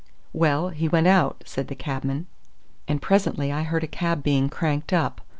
"Well, 0.33 0.69
he 0.69 0.87
went 0.87 1.05
out," 1.05 1.43
said 1.45 1.67
the 1.67 1.75
cabman, 1.75 2.25
"and 2.87 2.99
presently 2.99 3.51
I 3.51 3.61
heard 3.61 3.83
a 3.83 3.87
cab 3.87 4.23
being 4.23 4.49
cranked 4.49 4.91
up. 4.93 5.21